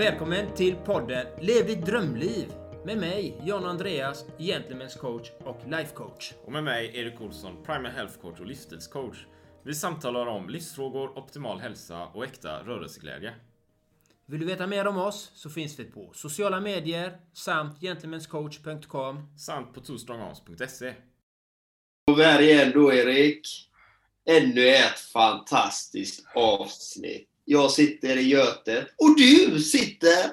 [0.00, 2.52] Välkommen till podden Lev ditt drömliv
[2.84, 6.32] med mig, John Andreas, Gentlemen's coach och life coach.
[6.44, 9.26] Och med mig, Erik Olsson, Primal Health Coach och livsstilscoach.
[9.64, 13.34] Vi samtalar om livsfrågor, optimal hälsa och äkta rörelseglädje.
[14.26, 19.74] Vill du veta mer om oss så finns vi på sociala medier samt gentlemanscoach.com samt
[19.74, 20.94] på twostrongarms.se.
[22.10, 23.70] Och vi är här igen då, Erik.
[24.28, 27.29] Ännu ett fantastiskt avsnitt.
[27.52, 30.30] Jag sitter i Götet och du sitter?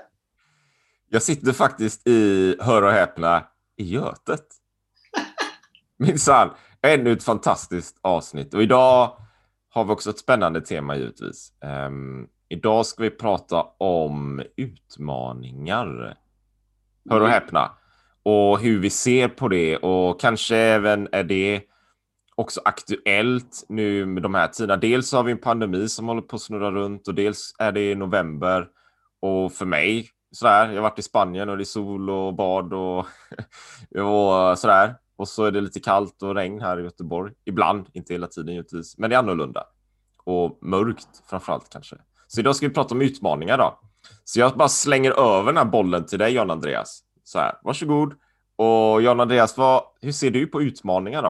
[1.10, 3.44] Jag sitter faktiskt i, hör och häpna,
[3.78, 4.46] i Götet.
[5.98, 6.50] Minsann,
[6.82, 8.54] ännu ett fantastiskt avsnitt.
[8.54, 9.18] Och idag
[9.70, 11.54] har vi också ett spännande tema givetvis.
[11.88, 16.18] Um, idag ska vi prata om utmaningar.
[17.10, 17.32] Hör och mm.
[17.32, 17.72] häpna.
[18.24, 21.62] Och hur vi ser på det och kanske även är det
[22.38, 24.78] också aktuellt nu med de här tiderna.
[24.78, 27.96] Dels har vi en pandemi som håller på att snurra runt och dels är det
[27.96, 28.68] november.
[29.20, 32.74] Och för mig, sådär, jag har varit i Spanien och det är sol och bad
[32.74, 32.98] och,
[34.04, 34.96] och sådär.
[35.16, 37.34] Och så är det lite kallt och regn här i Göteborg.
[37.46, 39.64] Ibland, inte hela tiden givetvis, men det är annorlunda.
[40.24, 41.96] Och mörkt framförallt kanske.
[42.28, 43.80] Så idag ska vi prata om utmaningar då.
[44.24, 47.04] Så jag bara slänger över den här bollen till dig, John Andreas.
[47.24, 48.14] Så här, varsågod.
[48.56, 51.30] Och John Andreas, vad, hur ser du på utmaningar då?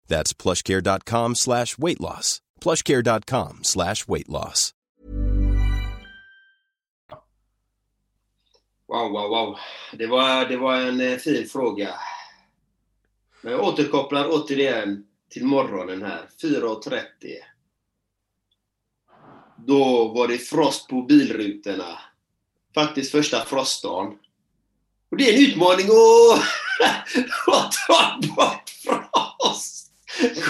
[0.11, 2.41] That's plushcare.com slash weight loss.
[2.59, 4.73] Plushcare.com slash weight loss.
[8.87, 9.57] Wow, wow, wow.
[9.93, 11.89] Det var, det var en eh, fin fråga.
[13.41, 17.01] Men jag återkopplar återigen till morgonen här, 4.30.
[19.67, 21.99] Då var det frost på bilrutorna.
[22.75, 24.13] Faktiskt första frostdagen.
[25.11, 26.43] Och det är en utmaning att,
[27.87, 29.80] ta bort frost.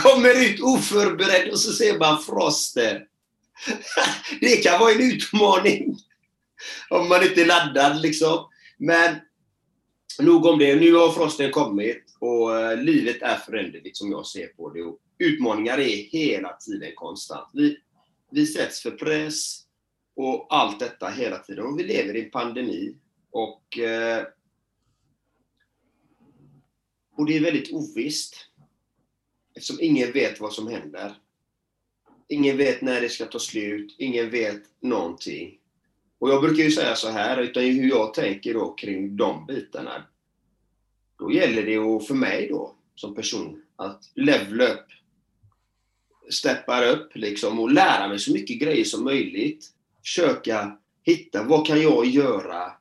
[0.03, 3.01] Kommer ut oförberedd och så ser man frosten.
[4.41, 5.97] Det kan vara en utmaning.
[6.89, 8.49] Om man inte är laddad liksom.
[8.77, 9.15] Men
[10.19, 10.75] nog om det.
[10.75, 14.83] Nu har frosten kommit och eh, livet är föränderligt som jag ser på det.
[14.83, 17.49] Och utmaningar är hela tiden konstant.
[17.53, 17.77] Vi,
[18.31, 19.61] vi sätts för press
[20.15, 21.65] och allt detta hela tiden.
[21.65, 22.95] Och vi lever i en pandemi.
[23.31, 24.23] Och, eh,
[27.17, 28.50] och det är väldigt ovisst.
[29.55, 31.13] Eftersom ingen vet vad som händer.
[32.27, 33.95] Ingen vet när det ska ta slut.
[33.97, 35.57] Ingen vet någonting.
[36.19, 40.03] Och jag brukar ju säga så här, utan hur jag tänker då kring de bitarna.
[41.17, 44.87] Då gäller det ju för mig då, som person, att levla upp
[46.33, 49.71] steppar upp liksom och lära mig så mycket grejer som möjligt.
[50.01, 52.71] Försöka hitta, vad kan jag göra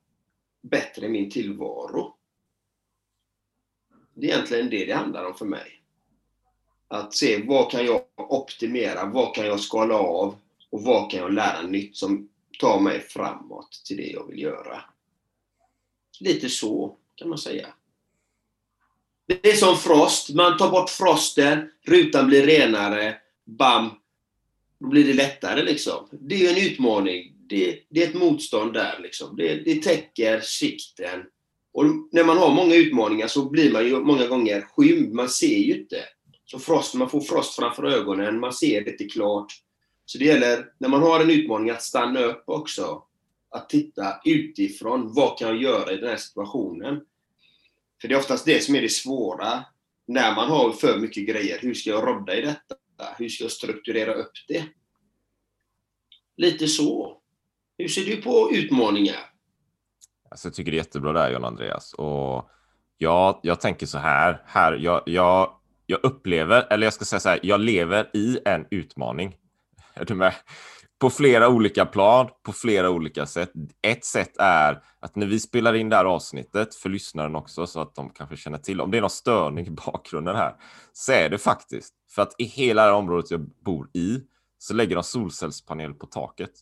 [0.62, 2.16] bättre i min tillvaro?
[4.14, 5.79] Det är egentligen det det handlar om för mig.
[6.90, 10.36] Att se vad kan jag optimera, vad kan jag skala av
[10.70, 12.28] och vad kan jag lära nytt som
[12.58, 14.84] tar mig framåt till det jag vill göra.
[16.20, 17.66] Lite så kan man säga.
[19.26, 20.30] Det är som frost.
[20.30, 23.90] Man tar bort frosten, rutan blir renare bam,
[24.78, 26.08] då blir det lättare liksom.
[26.10, 27.32] Det är en utmaning.
[27.48, 29.36] Det, det är ett motstånd där liksom.
[29.36, 31.24] Det, det täcker sikten.
[31.72, 35.12] Och när man har många utmaningar så blir man ju många gånger skymd.
[35.12, 36.04] Man ser ju inte.
[36.50, 39.52] Så frost, man får frost framför ögonen, man ser inte klart.
[40.04, 43.02] Så det gäller, när man har en utmaning, att stanna upp också.
[43.50, 45.14] Att titta utifrån.
[45.14, 47.00] Vad kan jag göra i den här situationen?
[48.00, 49.64] För det är oftast det som är det svåra.
[50.06, 51.58] När man har för mycket grejer.
[51.60, 52.74] Hur ska jag rodda i detta?
[53.18, 54.64] Hur ska jag strukturera upp det?
[56.36, 57.20] Lite så.
[57.78, 59.32] Hur ser du på utmaningar?
[60.30, 61.92] Alltså, jag tycker det är jättebra där John Andreas.
[61.92, 62.50] Och
[62.98, 64.42] jag, jag tänker så här.
[64.46, 65.59] här jag, jag,
[65.90, 69.36] jag upplever, eller jag ska säga så här, jag lever i en utmaning.
[69.94, 70.34] Är du med?
[70.98, 73.52] På flera olika plan, på flera olika sätt.
[73.82, 77.80] Ett sätt är att när vi spelar in det här avsnittet för lyssnaren också så
[77.80, 80.54] att de kanske känner till om det är någon störning i bakgrunden här
[80.92, 84.20] så är det faktiskt för att i hela det här området jag bor i
[84.58, 86.52] så lägger de solcellspanel på taket.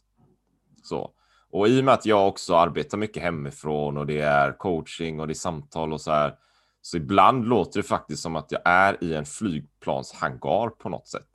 [0.82, 1.10] Så.
[1.50, 5.26] Och i och med att jag också arbetar mycket hemifrån och det är coaching och
[5.26, 6.34] det är samtal och så här.
[6.82, 11.26] Så ibland låter det faktiskt som att jag är i en flygplanshangar på något sätt.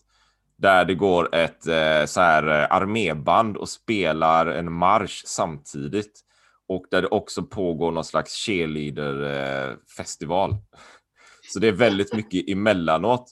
[0.57, 6.21] Där det går ett eh, så här eh, arméband och spelar en marsch samtidigt.
[6.67, 10.55] Och där det också pågår någon slags cheerleader-festival.
[11.53, 13.31] Så det är väldigt mycket emellanåt.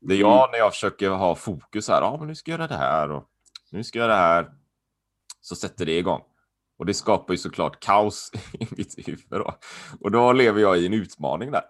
[0.00, 2.02] Det är jag när jag försöker ha fokus här.
[2.02, 3.24] Ja, men nu ska jag göra det här och
[3.70, 4.50] nu ska jag göra det här
[5.40, 6.22] så sätter det igång.
[6.82, 9.26] Och det skapar ju såklart kaos i mitt huvud.
[9.30, 9.54] Då.
[10.00, 11.62] Och då lever jag i en utmaning där.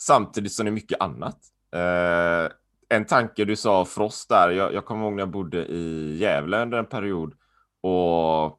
[0.00, 1.38] Samtidigt som det är mycket annat.
[1.74, 2.52] Eh,
[2.88, 4.50] en tanke du sa frost där.
[4.50, 7.34] Jag, jag kommer ihåg när jag bodde i Gävle under en period.
[7.82, 8.58] Och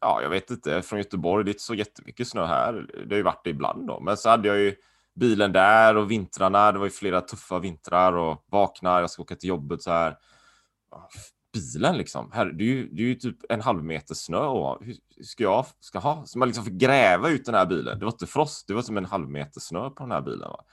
[0.00, 2.86] ja, jag vet inte, från Göteborg, det är inte så jättemycket snö här.
[3.06, 4.00] Det har ju varit det ibland då.
[4.00, 4.74] Men så hade jag ju
[5.20, 6.72] bilen där och vintrarna.
[6.72, 10.16] Det var ju flera tuffa vintrar och vaknar, jag ska åka till jobbet så här
[10.90, 11.08] ah,
[11.52, 12.30] bilen liksom.
[12.32, 15.42] Här, det, är ju, det är ju typ en halv meter snö och hur ska
[15.42, 16.22] jag ska ha?
[16.26, 17.98] Så man liksom får gräva ut den här bilen.
[17.98, 20.48] Det var inte frost, det var som en halv meter snö på den här bilen.
[20.48, 20.64] Va?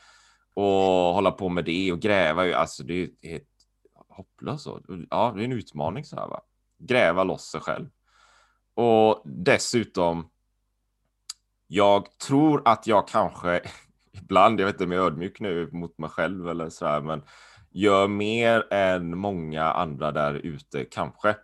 [0.54, 2.56] Och hålla på med det och gräva.
[2.56, 3.44] Alltså det är helt
[4.10, 4.68] hopplöst.
[5.10, 6.42] Ja, det är en utmaning så här va.
[6.78, 7.90] Gräva loss sig själv.
[8.74, 10.30] Och dessutom.
[11.68, 13.62] Jag tror att jag kanske
[14.12, 17.02] ibland, jag vet inte om jag är ödmjuk nu mot mig själv eller så här,
[17.02, 17.24] men
[17.72, 21.36] gör mer än många andra där ute, kanske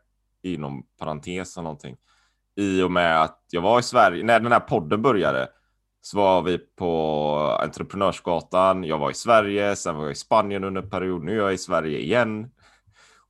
[0.41, 1.97] inom parentes eller någonting.
[2.55, 5.49] I och med att jag var i Sverige, när den här podden började
[6.01, 8.83] så var vi på Entreprenörsgatan.
[8.83, 11.23] Jag var i Sverige, sen var jag i Spanien under en period.
[11.23, 12.51] Nu är jag i Sverige igen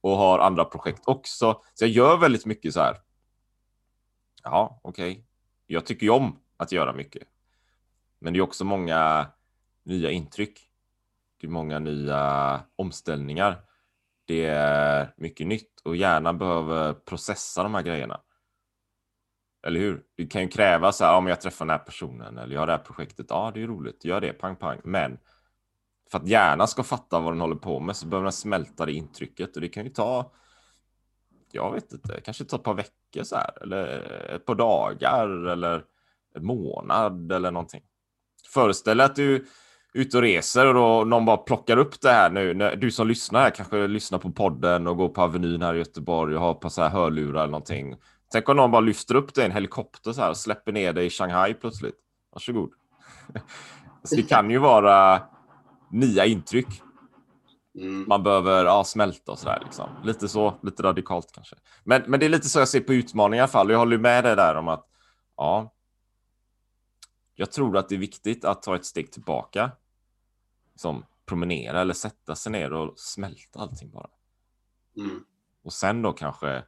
[0.02, 1.62] och har andra projekt också.
[1.74, 2.98] Så jag gör väldigt mycket så här.
[4.44, 5.12] Ja, okej.
[5.12, 5.24] Okay.
[5.68, 7.24] Jag tycker ju om att göra mycket.
[8.20, 9.28] Men det är också många
[9.84, 10.60] nya intryck
[11.48, 13.62] många nya omställningar.
[14.26, 18.22] Det är mycket nytt och hjärnan behöver processa de här grejerna.
[19.68, 20.04] Eller hur?
[20.18, 22.68] Det kan ju kräva så här, om jag träffar den här personen eller jag har
[22.68, 23.26] det här projektet.
[23.30, 24.82] Ja, det är roligt, gör det, pang pang.
[24.84, 25.20] Men
[26.12, 28.94] för att hjärnan ska fatta vad den håller på med så behöver den smälta det
[28.94, 30.32] intrycket och det kan ju ta.
[31.52, 33.88] Jag vet inte, kanske ta ett par veckor så här eller
[34.36, 35.84] ett par dagar eller
[36.36, 37.84] en månad eller någonting.
[38.54, 39.46] Föreställ dig att du
[39.96, 42.54] ute och reser och då någon bara plockar upp det här nu.
[42.54, 45.78] När du som lyssnar här kanske lyssnar på podden och går på Avenyn här i
[45.78, 47.96] Göteborg och har på så här hörlurar eller någonting.
[48.32, 50.94] Tänk om någon bara lyfter upp det i en helikopter så här och släpper ner
[50.94, 51.96] det i Shanghai plötsligt.
[52.34, 52.70] Varsågod.
[54.04, 55.22] så det kan ju vara
[55.92, 56.82] nya intryck.
[57.80, 58.06] Mm.
[58.08, 59.90] Man behöver ja, smälta och så där liksom.
[60.04, 61.56] Lite så, lite radikalt kanske.
[61.84, 63.70] Men, men det är lite så jag ser på utmaningar i alla fall.
[63.70, 64.86] Jag håller med dig där om att
[65.38, 65.74] ja,
[67.36, 69.72] jag tror att det är viktigt att ta ett steg tillbaka
[70.76, 74.10] liksom, promenera eller sätta sig ner och smälta allting bara.
[74.98, 75.26] Mm.
[75.64, 76.64] Och sen då kanske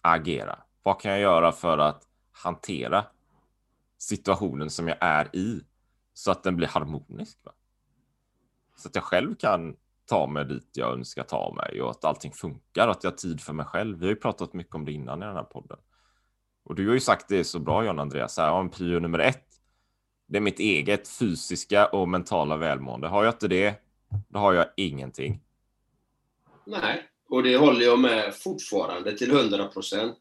[0.00, 0.58] agera.
[0.82, 3.06] Vad kan jag göra för att hantera
[3.98, 5.60] situationen som jag är i
[6.14, 7.38] så att den blir harmonisk?
[7.44, 7.52] Va?
[8.76, 12.32] Så att jag själv kan ta mig dit jag önskar ta mig och att allting
[12.32, 13.98] funkar och att jag har tid för mig själv.
[13.98, 15.78] Vi har ju pratat mycket om det innan i den här podden.
[16.64, 19.53] Och du har ju sagt det så bra John Andreas, här, om prio nummer ett
[20.26, 23.08] det är mitt eget fysiska och mentala välmående.
[23.08, 23.74] Har jag inte det,
[24.28, 25.40] då har jag ingenting.
[26.66, 30.18] Nej, och det håller jag med fortfarande till 100 procent.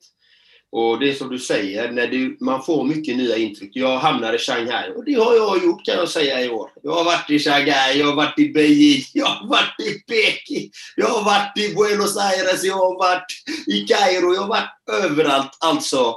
[0.76, 3.72] Och det är som du säger, när du, man får mycket nya intryck.
[3.74, 6.70] Jag hamnar i Shanghai och det har jag gjort kan jag säga i år.
[6.84, 10.72] Jag har varit i Shanghai, jag har varit i Beijing, jag har varit i Peking,
[10.96, 13.26] jag har varit i Buenos Aires, jag har varit
[13.68, 15.58] i Kairo, jag har varit överallt.
[15.60, 16.16] Alltså,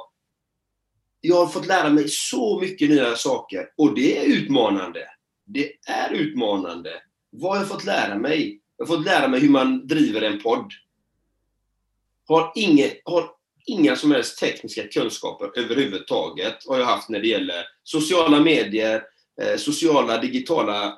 [1.26, 5.08] jag har fått lära mig så mycket nya saker och det är utmanande.
[5.44, 6.90] Det är utmanande.
[7.30, 8.60] Vad har jag fått lära mig?
[8.76, 10.72] Jag har fått lära mig hur man driver en podd.
[12.28, 13.30] Har, inge, har
[13.66, 19.02] inga som helst tekniska kunskaper överhuvudtaget har jag haft när det gäller sociala medier,
[19.42, 20.92] eh, sociala digitala eh,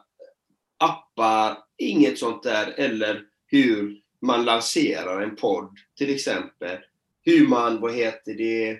[0.78, 2.74] appar, inget sånt där.
[2.76, 6.78] Eller hur man lanserar en podd till exempel.
[7.24, 8.78] Hur man, vad heter det,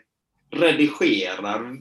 [0.50, 1.78] redigerar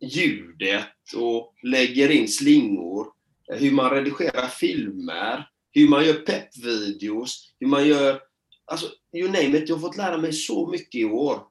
[0.00, 3.06] ljudet och lägger in slingor.
[3.52, 8.20] hur man redigerar filmer, hur man gör peppvideos, hur man gör...
[8.64, 9.68] Alltså, you name it.
[9.68, 11.42] Jag har fått lära mig så mycket i år.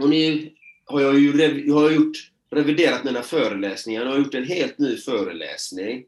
[0.00, 0.50] Och nu
[0.84, 2.16] har jag ju rev, jag har gjort,
[2.50, 4.04] reviderat mina föreläsningar.
[4.04, 6.04] Jag har gjort en helt ny föreläsning.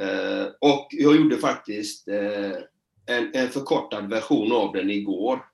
[0.00, 2.52] Eh, och jag gjorde faktiskt eh,
[3.06, 5.44] en, en förkortad version av den igår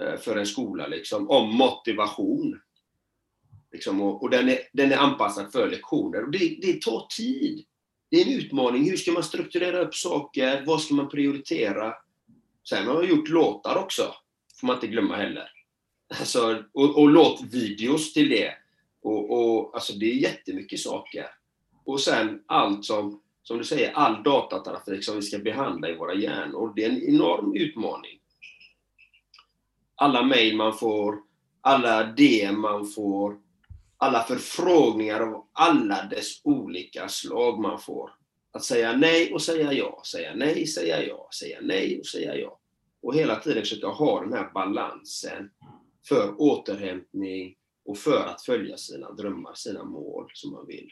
[0.00, 2.60] eh, för en skola, liksom, om motivation.
[3.74, 6.24] Liksom, och, och den, är, den är anpassad för lektioner.
[6.24, 7.64] Och det, det tar tid.
[8.10, 8.90] Det är en utmaning.
[8.90, 10.62] Hur ska man strukturera upp saker?
[10.66, 11.94] Vad ska man prioritera?
[12.68, 14.14] Sen har jag gjort låtar också,
[14.60, 15.48] får man inte glömma heller.
[16.18, 18.54] Alltså, och, och låtvideos till det.
[19.02, 21.26] Och, och, alltså det är jättemycket saker.
[21.84, 26.14] Och sen allt som, som du säger, all datatrafik som vi ska behandla i våra
[26.14, 26.72] hjärnor.
[26.76, 28.18] Det är en enorm utmaning.
[29.94, 31.18] Alla mejl man får,
[31.60, 33.43] alla DM man får,
[33.96, 38.10] alla förfrågningar av alla dess olika slag man får.
[38.52, 42.60] Att säga nej och säga ja, säga nej, säga ja, säga nej och säga ja.
[43.02, 45.50] Och hela tiden försöka ha den här balansen
[46.08, 50.90] för återhämtning och för att följa sina drömmar, sina mål som man vill.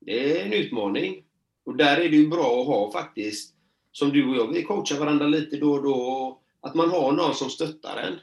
[0.00, 1.24] Det är en utmaning.
[1.64, 3.54] Och där är det ju bra att ha faktiskt,
[3.92, 7.34] som du och jag, vi coachar varandra lite då och då, att man har någon
[7.34, 8.18] som stöttar en.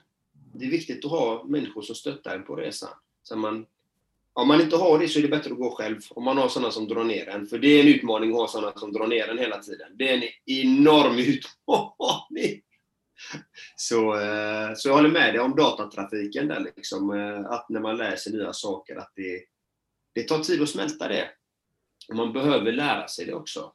[0.54, 2.90] Det är viktigt att ha människor som stöttar en på resan.
[3.28, 3.66] Så man,
[4.34, 6.00] om man inte har det så är det bättre att gå själv.
[6.10, 7.48] Om man har sådana som drar ner en.
[7.48, 9.92] För det är en utmaning att ha sådana som drar ner en hela tiden.
[9.98, 12.62] Det är en enorm utmaning.
[13.76, 17.14] Så, eh, så jag håller med dig om datatrafiken där liksom.
[17.14, 19.44] Eh, att när man läser nya saker att det,
[20.14, 21.30] det tar tid att smälta det.
[22.10, 23.74] Och man behöver lära sig det också.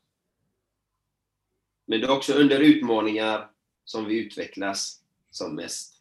[1.86, 3.50] Men det är också under utmaningar
[3.84, 5.99] som vi utvecklas som mest.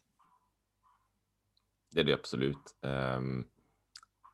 [1.90, 2.76] Det är det absolut.
[2.82, 3.44] Ehm,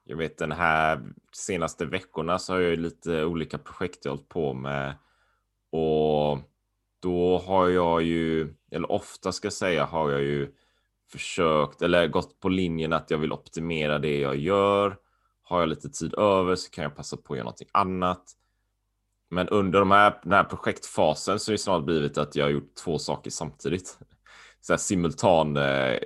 [0.04, 4.54] jag vet den här senaste veckorna så har jag lite olika projekt jag hållit på
[4.54, 4.94] med.
[5.70, 6.38] Och
[7.00, 10.52] då har jag ju, eller ofta ska jag säga, har jag ju
[11.12, 14.96] försökt eller gått på linjen att jag vill optimera det jag gör.
[15.42, 18.32] Har jag lite tid över så kan jag passa på att göra någonting annat.
[19.30, 22.50] Men under de här, den här projektfasen så är det snart blivit att jag har
[22.50, 23.98] gjort två saker samtidigt.
[24.60, 25.98] Så här simultan eh,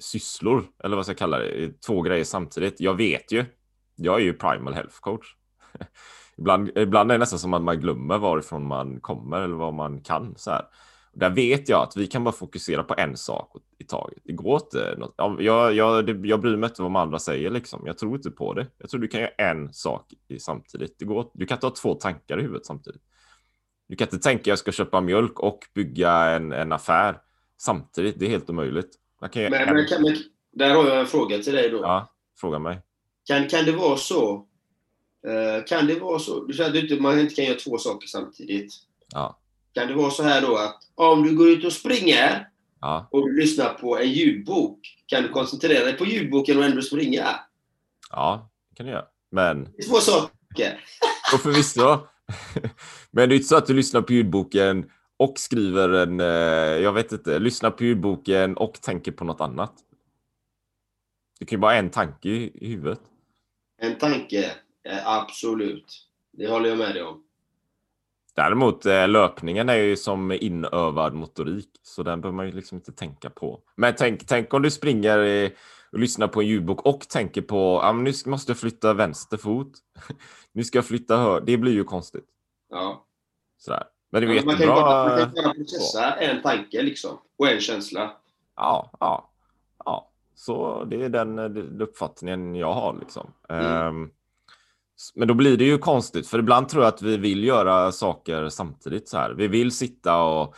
[0.00, 2.80] sysslor, eller vad ska jag kalla det, två grejer samtidigt.
[2.80, 3.44] Jag vet ju,
[3.96, 5.26] jag är ju primal health coach.
[6.38, 10.00] ibland, ibland är det nästan som att man glömmer varifrån man kommer eller vad man
[10.00, 10.34] kan.
[10.36, 10.64] Så här.
[11.12, 14.18] Där vet jag att vi kan bara fokusera på en sak i taget.
[14.24, 14.94] Det går inte.
[14.98, 17.82] Något, jag, jag, jag bryr mig inte vad de andra säger liksom.
[17.86, 18.66] Jag tror inte på det.
[18.78, 20.98] Jag tror du kan göra en sak samtidigt.
[20.98, 23.02] Det går, du kan inte ha två tankar i huvudet samtidigt.
[23.88, 27.18] Du kan inte tänka att jag ska köpa mjölk och bygga en, en affär
[27.58, 28.18] samtidigt.
[28.18, 28.90] Det är helt omöjligt.
[29.28, 30.16] Kan men, men, kan, men,
[30.52, 31.78] där har jag en fråga till dig då.
[31.78, 32.82] Ja, fråga mig.
[33.26, 34.46] Kan, kan det vara så?
[35.26, 36.44] Uh, kan det vara så?
[36.44, 38.74] Du säger att man inte kan göra två saker samtidigt.
[39.12, 39.40] Ja.
[39.74, 42.48] Kan det vara så här då att om du går ut och springer
[42.80, 43.08] ja.
[43.10, 47.40] och du lyssnar på en ljudbok, kan du koncentrera dig på ljudboken och ändå springa?
[48.10, 49.04] Ja, det kan du göra.
[49.30, 49.64] Men...
[49.64, 50.84] Det är två saker.
[51.34, 51.98] och förvisso.
[53.10, 56.92] Men det är inte så att du lyssnar på ljudboken och skriver en, eh, jag
[56.92, 59.72] vet inte, lyssnar på ljudboken och tänker på något annat.
[61.38, 63.00] Det kan ju bara en tanke i, huvudet.
[63.78, 64.52] En tanke,
[65.04, 66.08] absolut.
[66.32, 67.24] Det håller jag med dig om.
[68.34, 72.92] Däremot eh, löpningen är ju som inövad motorik, så den behöver man ju liksom inte
[72.92, 73.60] tänka på.
[73.76, 75.50] Men tänk, tänk om du springer
[75.92, 79.72] och lyssnar på en ljudbok och tänker på ah, nu måste jag flytta vänster fot.
[80.52, 81.40] nu ska jag flytta hör.
[81.40, 82.26] Det blir ju konstigt.
[82.70, 83.06] Ja.
[83.58, 83.84] Sådär.
[84.10, 87.48] Men det är ja, man, kan bara, man kan bara processa en tanke liksom, och
[87.48, 88.12] en känsla.
[88.56, 89.30] Ja, ja,
[89.84, 90.10] ja.
[90.34, 93.32] Så det är den, den uppfattningen jag har liksom.
[93.48, 93.86] Mm.
[93.86, 94.10] Um,
[95.14, 98.48] men då blir det ju konstigt, för ibland tror jag att vi vill göra saker
[98.48, 99.30] samtidigt så här.
[99.30, 100.54] Vi vill sitta och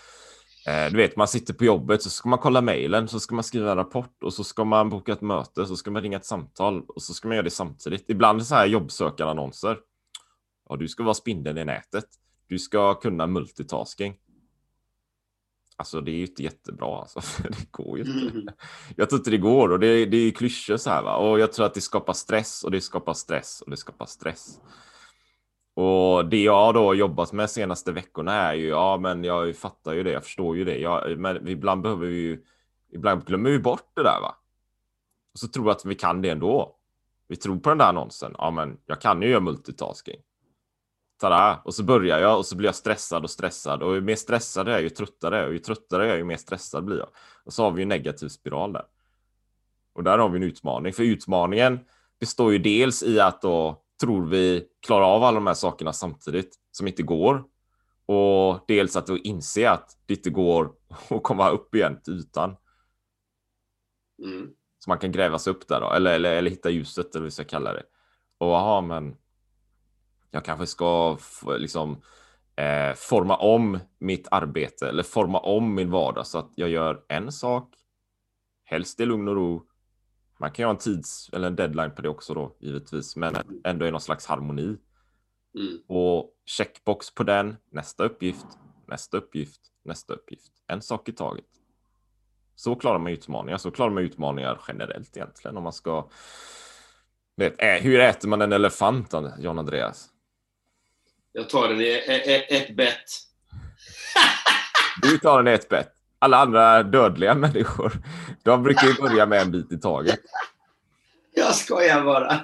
[0.68, 3.44] eh, du vet, man sitter på jobbet så ska man kolla mejlen, så ska man
[3.44, 6.26] skriva en rapport och så ska man boka ett möte, så ska man ringa ett
[6.26, 8.10] samtal och så ska man göra det samtidigt.
[8.10, 9.78] Ibland så här jobbsökarannonser.
[10.68, 12.04] Ja, du ska vara spindeln i nätet.
[12.52, 14.16] Du ska kunna multitasking.
[15.76, 17.20] Alltså det är ju inte jättebra alltså.
[17.42, 18.38] Det går ju inte.
[18.38, 18.54] Mm.
[18.96, 21.16] Jag tror inte det går och det, det är ju klyschor så här va.
[21.16, 24.60] Och jag tror att det skapar stress och det skapar stress och det skapar stress.
[25.74, 30.02] Och det jag då jobbat med senaste veckorna är ju, ja men jag fattar ju
[30.02, 30.78] det, jag förstår ju det.
[30.78, 32.44] Jag, men ibland behöver vi ju,
[32.90, 34.36] ibland glömmer vi bort det där va.
[35.32, 36.76] Och så tror vi att vi kan det ändå.
[37.28, 40.20] Vi tror på den där annonsen, ja men jag kan ju göra multitasking
[41.22, 44.16] tada, och så börjar jag och så blir jag stressad och stressad och ju mer
[44.16, 46.98] stressad jag är ju tröttare jag och ju tröttare jag är ju mer stressad blir
[46.98, 47.08] jag.
[47.44, 48.84] Och så har vi en negativ spiral där.
[49.92, 51.80] Och där har vi en utmaning, för utmaningen
[52.20, 56.54] består ju dels i att då tror vi klarar av alla de här sakerna samtidigt
[56.72, 57.44] som inte går.
[58.06, 60.72] Och dels att inse att det inte går
[61.10, 62.56] att komma upp igen till ytan.
[64.24, 64.50] Mm.
[64.78, 67.24] Så man kan gräva sig upp där då, eller, eller, eller hitta ljuset eller vad
[67.24, 67.82] vi ska kalla det.
[68.38, 69.16] Och aha, men
[70.32, 71.18] jag kanske ska
[71.58, 72.02] liksom
[72.56, 77.32] eh, forma om mitt arbete eller forma om min vardag så att jag gör en
[77.32, 77.74] sak,
[78.64, 79.66] helst i lugn och ro.
[80.38, 83.36] Man kan ju ha en tids eller en deadline på det också då givetvis, men
[83.64, 84.76] ändå i någon slags harmoni.
[85.58, 85.78] Mm.
[85.86, 88.46] Och checkbox på den, nästa uppgift,
[88.86, 90.52] nästa uppgift, nästa uppgift.
[90.66, 91.44] En sak i taget.
[92.54, 93.58] Så klarar man utmaningar.
[93.58, 96.08] Så klarar man utmaningar generellt egentligen om man ska.
[97.36, 100.11] Vet, ä, hur äter man en elefant, John Andreas?
[101.32, 103.04] Jag tar den i ett, ett bett.
[105.02, 105.92] Du tar den i ett bett.
[106.18, 107.92] Alla andra dödliga människor,
[108.42, 110.20] de brukar ju börja med en bit i taget.
[111.34, 112.40] Jag skojar bara.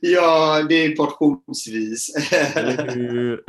[0.00, 2.32] ja, det är portionsvis.
[2.54, 3.44] Eller hur?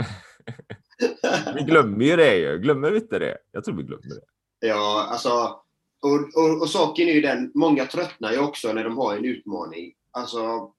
[1.56, 2.60] Vi glömmer ju det ju.
[2.60, 3.38] Glömmer vi inte det?
[3.52, 4.68] Jag tror vi glömmer det.
[4.68, 5.62] Ja, alltså.
[6.02, 9.26] Och, och, och saken är ju den, många tröttnar ju också när de har en
[9.26, 9.94] utmaning.
[10.12, 10.72] Alltså,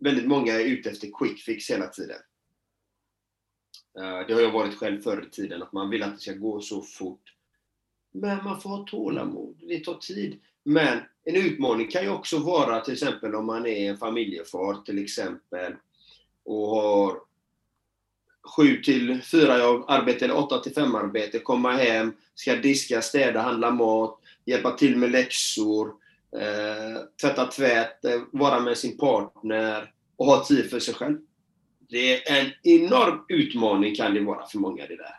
[0.00, 2.18] väldigt många är ute efter quick fix hela tiden.
[3.98, 6.32] Eh, det har jag varit själv förr i tiden, att man vill att det ska
[6.32, 7.34] gå så fort.
[8.12, 10.40] Men man får ha tålamod, det tar tid.
[10.64, 15.04] Men en utmaning kan ju också vara till exempel om man är en familjefar till
[15.04, 15.74] exempel
[16.44, 17.20] och har
[18.56, 19.54] 7 till 4
[19.88, 24.96] arbete eller 8 till 5 arbete, komma hem, ska diska, städa, handla mat, hjälpa till
[24.96, 25.94] med läxor,
[26.36, 31.18] eh, tvätta tvätt, eh, vara med sin partner och ha tid för sig själv.
[31.88, 35.14] Det är en enorm utmaning kan det vara för många det där.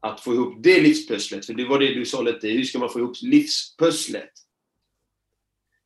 [0.00, 2.90] Att få ihop det livspusslet, för det var det du sa lite, hur ska man
[2.90, 4.32] få ihop livspusslet?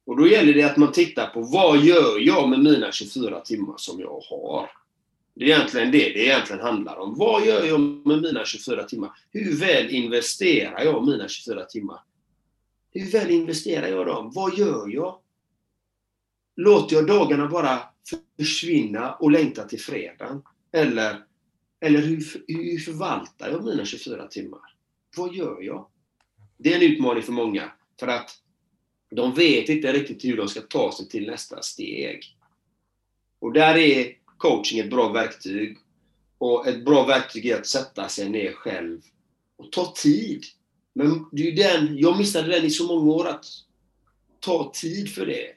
[0.07, 3.75] Och då gäller det att man tittar på vad gör jag med mina 24 timmar
[3.77, 4.71] som jag har?
[5.35, 7.15] Det är egentligen det det egentligen handlar om.
[7.15, 9.11] Vad gör jag med mina 24 timmar?
[9.31, 12.01] Hur väl investerar jag mina 24 timmar?
[12.99, 14.33] Hur väl investerar jag dem?
[14.35, 15.19] Vad gör jag?
[16.57, 17.81] Låter jag dagarna bara
[18.37, 20.43] försvinna och längta till fredagen?
[20.73, 21.25] Eller,
[21.81, 24.61] eller hur, hur förvaltar jag mina 24 timmar?
[25.17, 25.87] Vad gör jag?
[26.57, 27.73] Det är en utmaning för många.
[28.01, 28.31] För att
[29.11, 32.37] de vet inte riktigt hur de ska ta sig till nästa steg.
[33.39, 35.79] Och där är coaching ett bra verktyg.
[36.39, 39.01] Och ett bra verktyg är att sätta sig ner själv
[39.57, 40.45] och ta tid.
[40.97, 43.45] Men det är den, jag missade den i så många år, att
[44.41, 45.53] ta tid för det.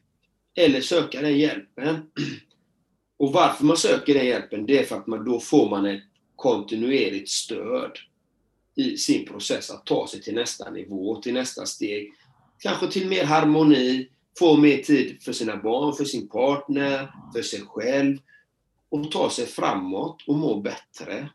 [0.56, 1.95] Eller söka den hjälpen.
[3.17, 6.04] Och varför man söker den hjälpen, det är för att man, då får man ett
[6.36, 7.91] kontinuerligt stöd
[8.75, 12.13] i sin process att ta sig till nästa nivå, till nästa steg.
[12.60, 17.62] Kanske till mer harmoni, få mer tid för sina barn, för sin partner, för sig
[17.62, 18.17] själv
[18.89, 21.30] och ta sig framåt och må bättre.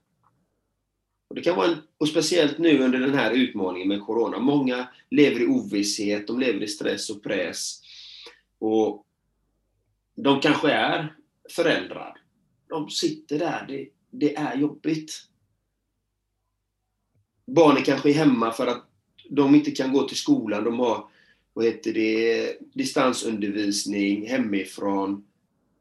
[1.35, 4.39] Och det kan vara en, och speciellt nu under den här utmaningen med Corona.
[4.39, 7.81] Många lever i ovisshet, de lever i stress och press.
[8.59, 9.07] Och
[10.15, 11.17] de kanske är
[11.51, 12.23] föräldrar.
[12.69, 15.29] De sitter där, det, det är jobbigt.
[17.47, 18.85] Barnen kanske är hemma för att
[19.31, 20.65] de inte kan gå till skolan.
[20.65, 21.09] De har
[21.53, 25.25] vad heter det, distansundervisning hemifrån.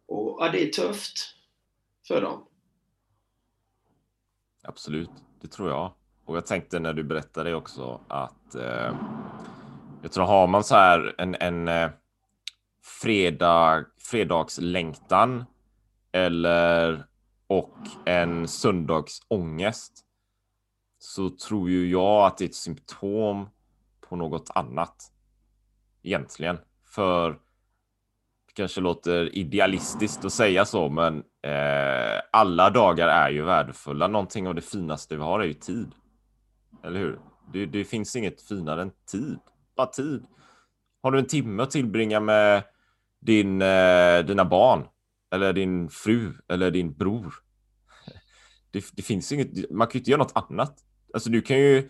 [0.06, 1.36] Och ja, det är tufft
[2.08, 2.46] för dem.
[4.62, 5.10] Absolut,
[5.44, 5.94] det tror jag.
[6.26, 8.96] Och jag tänkte när du berättade också att eh,
[10.02, 11.90] jag tror har man så här en, en eh,
[13.02, 15.46] fredag, fredagslängtan
[16.12, 17.06] eller
[17.48, 20.06] och en söndagsångest
[21.00, 23.50] så tror ju jag att det är ett symptom
[24.02, 25.12] på något annat.
[26.04, 26.58] Egentligen.
[26.86, 27.40] För
[28.54, 34.08] kanske låter idealistiskt att säga så, men eh, alla dagar är ju värdefulla.
[34.08, 35.92] Någonting av det finaste vi har är ju tid.
[36.84, 37.20] Eller hur?
[37.54, 39.40] Det, det finns inget finare än tid.
[39.76, 40.26] Bara tid.
[41.02, 42.64] Har du en timme att tillbringa med
[43.22, 44.86] din, eh, dina barn
[45.34, 47.34] eller din fru eller din bror.
[48.72, 50.80] Det, det, finns inget, man kan ju inte göra något annat.
[51.14, 51.90] Alltså du kan ju,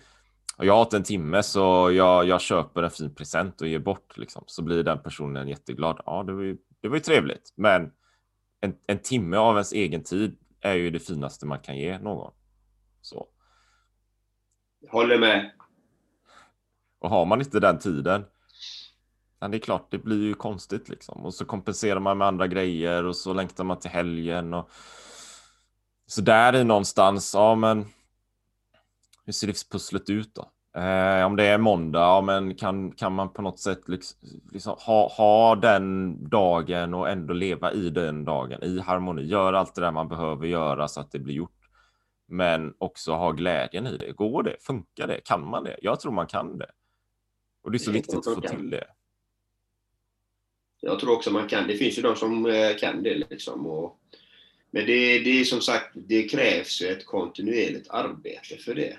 [0.57, 4.43] jag har en timme så jag, jag köper en fin present och ger bort liksom.
[4.47, 6.01] Så blir den personen jätteglad.
[6.05, 7.53] Ja, det var ju, det var ju trevligt.
[7.55, 7.91] Men
[8.61, 12.33] en, en timme av ens egen tid är ju det finaste man kan ge någon.
[13.01, 13.27] Så.
[14.89, 15.51] håller med.
[16.99, 18.25] Och har man inte den tiden
[19.43, 21.25] men det är klart, det blir ju konstigt liksom.
[21.25, 24.53] Och så kompenserar man med andra grejer och så längtar man till helgen.
[24.53, 24.69] Och...
[26.05, 27.85] Så där är någonstans, ja men
[29.25, 30.51] hur ser livspusslet ut då?
[30.79, 34.19] Eh, om det är måndag, ja, men kan, kan man på något sätt liksom,
[34.51, 39.23] liksom ha, ha den dagen och ändå leva i den dagen i harmoni.
[39.23, 41.59] Göra allt det där man behöver göra så att det blir gjort.
[42.27, 44.12] Men också ha glädjen i det.
[44.12, 44.55] Går det?
[44.59, 45.21] Funkar det?
[45.25, 45.77] Kan man det?
[45.81, 46.71] Jag tror man kan det.
[47.63, 48.88] Och det är så Det viktigt att få till det.
[50.81, 51.67] Jag tror också man kan.
[51.67, 53.67] Det finns ju de som eh, kan det liksom.
[53.67, 53.99] Och,
[54.71, 58.97] men det, det är som sagt, det krävs ett kontinuerligt arbete för det.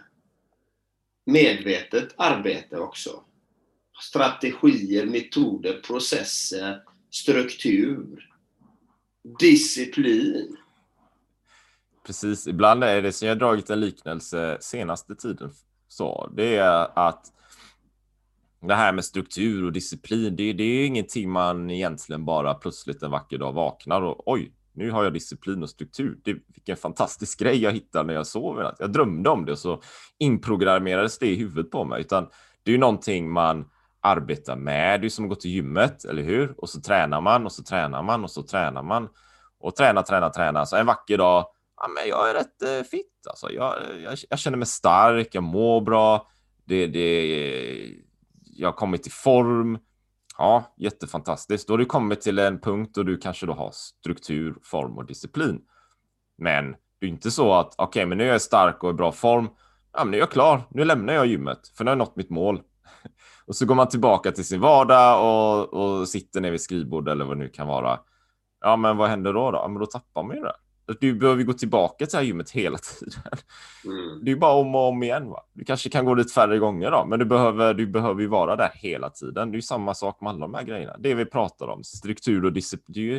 [1.26, 3.10] Medvetet arbete också.
[4.02, 8.30] Strategier, metoder, processer, struktur,
[9.38, 10.56] disciplin.
[12.06, 15.52] Precis, ibland är det som jag dragit en liknelse senaste tiden.
[15.88, 17.32] Så det är att
[18.60, 23.10] det här med struktur och disciplin, det, det är ingenting man egentligen bara plötsligt en
[23.10, 26.18] vacker dag vaknar och oj, nu har jag disciplin och struktur.
[26.24, 28.72] Det, vilken fantastisk grej jag hittade när jag sov.
[28.78, 29.82] Jag drömde om det och så
[30.18, 32.00] inprogrammerades det i huvudet på mig.
[32.00, 32.28] Utan
[32.62, 33.64] det är ju någonting man
[34.00, 35.00] arbetar med.
[35.00, 36.54] Det är som att gå till gymmet, eller hur?
[36.58, 39.08] Och så tränar man och så tränar man och så tränar man
[39.60, 40.64] och tränar, tränar, tränar.
[40.64, 43.26] Så en vacker dag, ja, men jag är rätt eh, fit.
[43.28, 43.50] Alltså.
[43.50, 46.28] Jag, jag, jag känner mig stark, jag mår bra.
[46.64, 47.94] Det, det,
[48.42, 49.78] jag har kommit i form.
[50.38, 51.68] Ja, jättefantastiskt.
[51.68, 55.06] Då har du kommit till en punkt då du kanske då har struktur, form och
[55.06, 55.60] disciplin.
[56.38, 56.70] Men
[57.00, 59.12] det är inte så att okej, okay, men nu är jag stark och i bra
[59.12, 59.48] form.
[59.92, 60.62] Ja, men nu är jag klar.
[60.70, 62.62] Nu lämnar jag gymmet för nu har jag nått mitt mål.
[63.46, 67.24] Och så går man tillbaka till sin vardag och, och sitter ner vid skrivbord eller
[67.24, 68.00] vad det nu kan vara.
[68.60, 69.50] Ja, men vad händer då?
[69.50, 69.58] då?
[69.58, 70.54] Ja, men då tappar man ju det.
[71.00, 73.22] Du behöver gå tillbaka till det här gymmet hela tiden.
[73.84, 74.24] Mm.
[74.24, 75.28] Det är bara om och om igen.
[75.28, 75.44] Va?
[75.52, 78.56] Du kanske kan gå dit färre gånger då, men du behöver, du behöver ju vara
[78.56, 79.50] där hela tiden.
[79.50, 80.96] Det är ju samma sak med alla de här grejerna.
[80.98, 82.94] Det vi pratar om, struktur och disciplin.
[82.94, 83.18] Det är ju,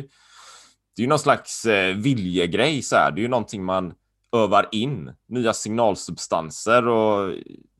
[0.96, 2.82] det är ju någon slags eh, viljegrej.
[2.82, 3.10] Så här.
[3.10, 3.94] Det är ju någonting man
[4.36, 5.12] övar in.
[5.28, 7.34] Nya signalsubstanser och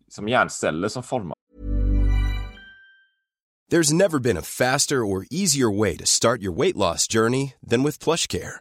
[0.09, 1.37] som hjärnceller som formar.
[3.72, 7.83] There's never been a faster or easier way to start your weight loss journey than
[7.83, 8.61] with PlushCare.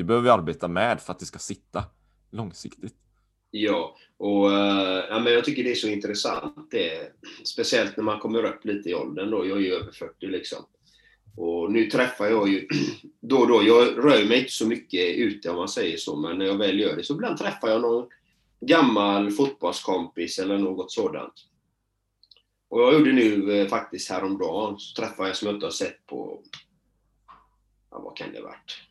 [0.00, 1.84] Det behöver vi arbeta med för att det ska sitta
[2.30, 2.94] långsiktigt.
[3.50, 6.70] Ja, och eh, ja, men jag tycker det är så intressant.
[6.70, 7.12] Det,
[7.44, 9.30] speciellt när man kommer upp lite i åldern.
[9.30, 9.46] Då.
[9.46, 10.64] Jag är ju över 40 liksom.
[11.36, 12.68] Och nu träffar jag ju
[13.20, 16.38] då och då, jag rör mig inte så mycket ute om man säger så, men
[16.38, 18.08] när jag väl gör det så ibland träffar jag någon
[18.60, 21.34] gammal fotbollskompis eller något sådant.
[22.68, 26.06] Och jag gjorde nu eh, faktiskt häromdagen, så träffade jag som jag inte har sett
[26.06, 26.42] på,
[27.90, 28.89] ja, vad kan det ha varit,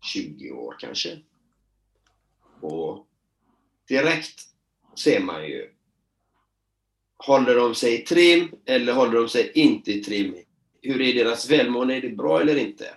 [0.00, 1.18] 20 år kanske.
[2.60, 3.06] Och
[3.88, 4.40] direkt
[4.94, 5.70] ser man ju,
[7.16, 10.36] håller de sig i trim eller håller de sig inte i trim?
[10.82, 11.94] Hur är deras välmående?
[11.94, 12.94] Är det bra eller inte?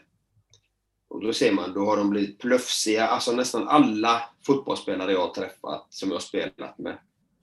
[1.07, 3.07] Och då ser man, då har de blivit plufsiga.
[3.07, 6.97] Alltså nästan alla fotbollsspelare jag har träffat, som jag har spelat med,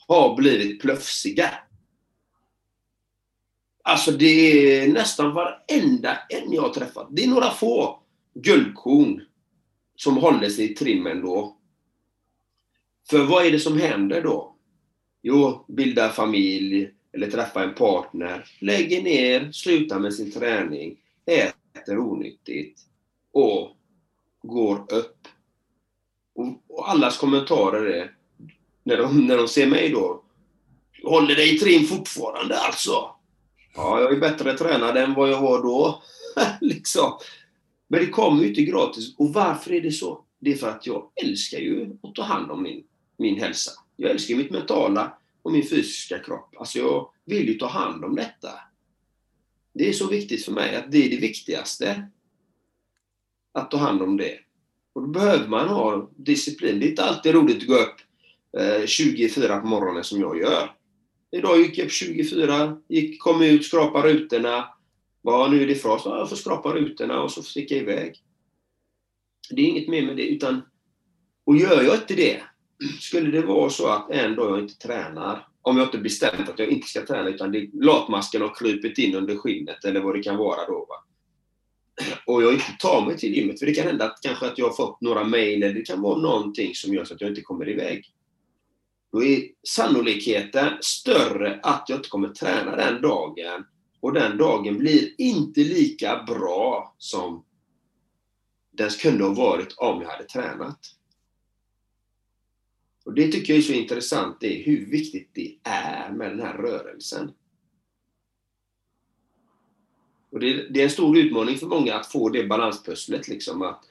[0.09, 1.51] har blivit plufsiga.
[3.83, 7.09] Alltså det är nästan varenda en jag har träffat.
[7.11, 8.03] Det är några få
[8.35, 9.23] guldkorn
[10.03, 11.57] som håller sig i trimmen då.
[13.11, 14.57] För vad är det som händer då?
[15.23, 22.81] Jo, bilda familj eller träffa en partner, lägger ner, slutar med sin träning, äter onyttigt
[23.33, 23.77] och
[24.43, 25.29] går upp.
[26.35, 28.15] Och, och allas kommentarer är,
[28.83, 30.23] när de, när de ser mig då,
[31.05, 33.11] håller dig i trim fortfarande alltså?
[33.75, 36.03] Ja, jag är bättre tränad än vad jag var då.
[36.61, 37.13] liksom.
[37.93, 39.15] Men det kommer ju inte gratis.
[39.17, 40.25] Och varför är det så?
[40.39, 42.85] Det är för att jag älskar ju att ta hand om min,
[43.17, 43.71] min hälsa.
[43.97, 46.55] Jag älskar mitt mentala och min fysiska kropp.
[46.59, 48.51] Alltså jag vill ju ta hand om detta.
[49.75, 52.09] Det är så viktigt för mig att det är det viktigaste.
[53.53, 54.39] Att ta hand om det.
[54.93, 56.81] Och då behöver man ha disciplin.
[56.81, 57.97] Det är inte alltid roligt att gå upp
[58.59, 60.77] eh, 24 på morgonen som jag gör.
[61.31, 64.69] Idag gick jag upp 24, gick, kom ut, skrapade rutorna.
[65.23, 66.07] Vad nu är det frost?
[66.07, 68.15] Ja, jag får skrapa rutorna och så sticka iväg.
[69.51, 70.63] Det är inget mer med det, utan...
[71.45, 72.43] Och gör jag inte det,
[73.01, 76.59] skulle det vara så att en dag jag inte tränar, om jag inte bestämt att
[76.59, 80.23] jag inte ska träna, utan det, latmasken har krupit in under skinnet eller vad det
[80.23, 80.87] kan vara då.
[80.89, 81.05] Va?
[82.27, 84.67] Och jag inte tar mig till gymmet, för det kan hända att kanske att jag
[84.67, 87.43] har fått några mejl, eller det kan vara någonting som gör så att jag inte
[87.43, 88.05] kommer iväg.
[89.13, 93.65] Då är sannolikheten större att jag inte kommer träna den dagen
[94.01, 97.45] och den dagen blir inte lika bra som
[98.71, 100.79] den kunde ha varit om jag hade tränat.
[103.05, 106.41] Och Det tycker jag är så intressant, det är hur viktigt det är med den
[106.41, 107.33] här rörelsen.
[110.31, 113.29] Och det, det är en stor utmaning för många att få det balanspusslet.
[113.29, 113.85] Liksom, att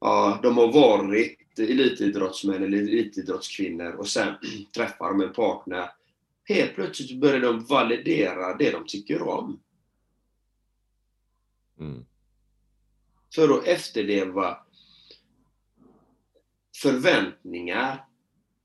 [0.00, 4.34] ja, de har varit elitidrottsmän eller elitidrottskvinnor och sen
[4.74, 5.90] träffar de en partner.
[6.44, 9.60] Helt plötsligt börjar de validera det de tycker om.
[11.80, 12.04] Mm.
[13.34, 14.58] För att efterleva
[16.82, 18.04] förväntningar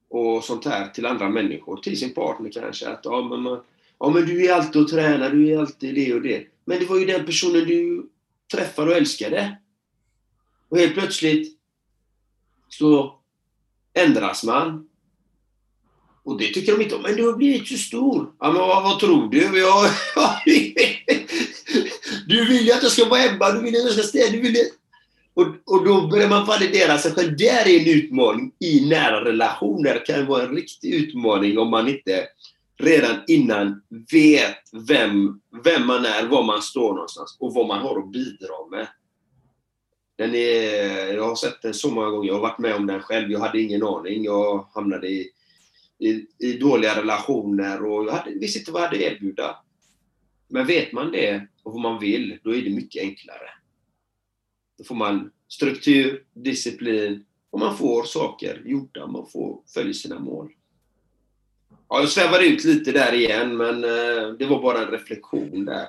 [0.09, 2.89] och sånt här till andra människor, till sin partner kanske.
[2.89, 3.63] Att ja, men, man,
[3.99, 6.47] ja, men du är alltid och tränar, du är alltid det och det.
[6.65, 8.09] Men det var ju den personen du
[8.51, 9.57] träffade och älskade.
[10.69, 11.59] Och helt plötsligt
[12.69, 13.19] så
[13.93, 14.86] ändras man.
[16.27, 17.01] Och det tycker de inte om.
[17.01, 18.31] Men du har blivit så stor.
[18.39, 19.59] Ja, men vad, vad tror du?
[19.59, 19.89] Jag,
[22.27, 24.41] du vill ju att jag ska vara hemma, du vill att jag ska städa, du
[24.41, 24.55] vill
[25.33, 27.37] och, och då börjar man validera sig själv.
[27.37, 29.93] Det är en utmaning i nära relationer.
[29.93, 32.27] Det kan vara en riktig utmaning om man inte
[32.79, 37.99] redan innan vet vem, vem man är, var man står någonstans och vad man har
[37.99, 38.87] att bidra med.
[40.17, 43.01] Den är, jag har sett den så många gånger, jag har varit med om den
[43.01, 43.31] själv.
[43.31, 44.23] Jag hade ingen aning.
[44.23, 45.31] Jag hamnade i,
[45.99, 49.57] i, i dåliga relationer och jag hade, visste inte vad jag hade att erbjuda.
[50.47, 53.49] Men vet man det och vad man vill, då är det mycket enklare.
[54.77, 59.07] Då får man struktur, disciplin och man får saker gjorda.
[59.07, 60.53] Man får följa sina mål.
[61.89, 65.87] Ja, jag svävade ut lite där igen, men eh, det var bara en reflektion där.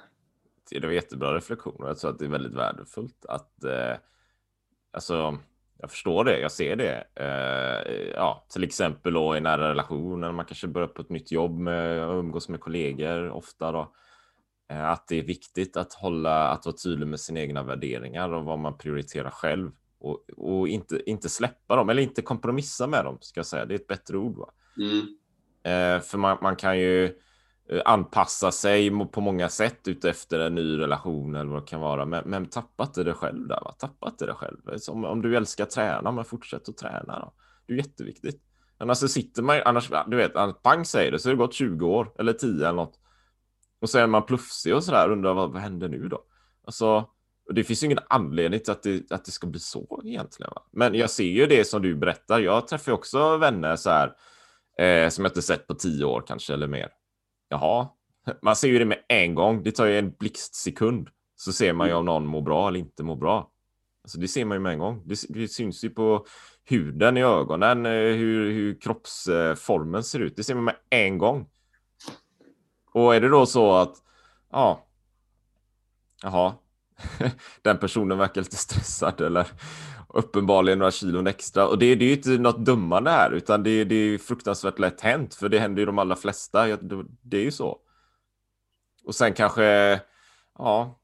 [0.71, 1.88] Det var jättebra reflektioner.
[1.88, 3.97] jag tror att det är väldigt värdefullt att eh,
[4.90, 5.38] alltså,
[5.81, 7.05] jag förstår det, jag ser det.
[7.14, 11.59] Eh, ja, till exempel då i nära relationer, man kanske börjar på ett nytt jobb
[11.59, 13.95] med umgås med kollegor ofta då.
[14.71, 18.45] Eh, att det är viktigt att hålla, att vara tydlig med sina egna värderingar och
[18.45, 23.19] vad man prioriterar själv och, och inte, inte släppa dem eller inte kompromissa med dem
[23.21, 23.64] ska jag säga.
[23.64, 24.37] Det är ett bättre ord.
[24.37, 24.51] Va?
[24.77, 25.07] Mm.
[25.62, 27.14] Eh, för man, man kan ju
[27.71, 32.05] Eh, anpassa sig på många sätt utefter en ny relation eller vad det kan vara.
[32.05, 33.61] Men, men tappa inte det själv där.
[33.65, 33.75] Va?
[33.79, 34.57] Tappa inte det själv.
[34.89, 37.19] Om, om du älskar att träna, men fortsätt att träna.
[37.19, 37.33] Då.
[37.67, 38.43] Det är jätteviktigt.
[38.79, 41.87] Annars så sitter man annars, du vet, pang säger det så har det gått 20
[41.87, 42.99] år eller 10 eller något.
[43.81, 46.23] Och så är man plufsig och sådär, undrar vad, vad händer nu då?
[46.65, 47.09] Alltså,
[47.55, 50.53] det finns ju ingen anledning till att det, att det ska bli så egentligen.
[50.55, 50.63] Va?
[50.71, 52.41] Men jag ser ju det som du berättar.
[52.41, 54.13] Jag träffar också vänner så här
[54.79, 56.89] eh, som jag inte sett på 10 år kanske eller mer.
[57.49, 57.89] Jaha,
[58.43, 59.63] man ser ju det med en gång.
[59.63, 63.03] Det tar ju en blixtsekund så ser man ju om någon mår bra eller inte
[63.03, 63.51] mår bra.
[64.05, 65.03] Alltså det ser man ju med en gång.
[65.07, 66.27] Det, det syns ju på
[66.65, 70.37] huden i ögonen, eh, hur, hur kroppsformen ser ut.
[70.37, 71.49] Det ser man med en gång.
[72.93, 73.95] Och är det då så att,
[74.51, 74.87] ja,
[76.23, 76.55] jaha,
[77.63, 79.47] den personen verkar lite stressad eller
[80.19, 81.69] uppenbarligen några kilon extra.
[81.69, 85.01] Och det, det är ju inte något dummande här, utan det, det är fruktansvärt lätt
[85.01, 86.77] hänt, för det händer ju de allra flesta.
[87.23, 87.79] Det är ju så.
[89.05, 90.01] Och sen kanske,
[90.59, 91.01] ja,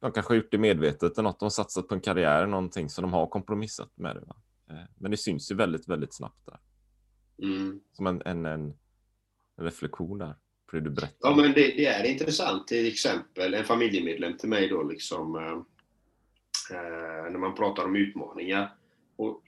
[0.00, 1.40] de kanske har gjort det medvetet eller något.
[1.40, 4.20] De har satsat på en karriär, någonting som de har kompromissat med det.
[4.20, 4.36] Va?
[4.70, 6.58] Eh, men det syns ju väldigt, väldigt snabbt där.
[7.46, 7.80] Mm.
[7.92, 8.74] Som en, en, en
[9.60, 10.34] reflektion där
[10.72, 11.16] det du berättar.
[11.20, 12.68] Ja, men det, det, är intressant.
[12.68, 15.62] Till exempel en familjemedlem till mig då liksom eh,
[16.70, 18.74] när man pratar om utmaningar.
[19.16, 19.42] Och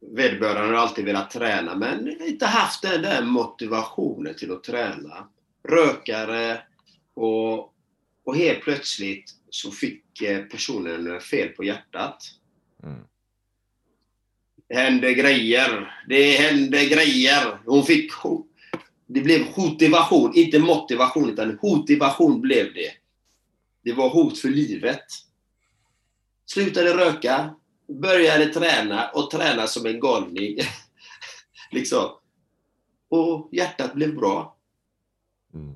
[0.00, 5.28] vederbörande har alltid velat träna men inte haft den där motivationen till att träna.
[5.68, 6.62] Rökare
[7.14, 7.74] och,
[8.24, 12.22] och helt plötsligt så fick eh, personen fel på hjärtat.
[12.82, 13.00] Mm.
[14.68, 16.02] Det hände grejer.
[16.08, 17.58] Det hände grejer.
[17.66, 18.12] Hon fick
[19.06, 22.90] det blev motivation, inte motivation, utan motivation blev det.
[23.82, 25.04] Det var hot för livet.
[26.54, 27.54] Slutade röka,
[27.88, 30.58] började träna och träna som en galning.
[31.72, 32.10] liksom.
[33.08, 34.56] Och hjärtat blev bra.
[35.54, 35.74] Mm.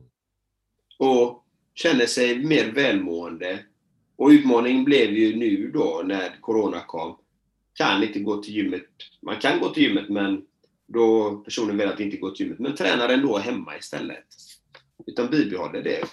[0.98, 3.64] Och känner sig mer välmående.
[4.16, 7.18] Och utmaningen blev ju nu då när Corona kom.
[7.74, 8.88] Kan inte gå till gymmet.
[9.22, 10.42] Man kan gå till gymmet men
[10.86, 14.26] då personen väljer att inte gå till gymmet, men tränar ändå hemma istället.
[15.06, 16.04] Utan bibehåller det